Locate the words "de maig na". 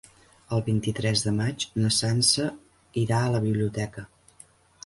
1.25-1.91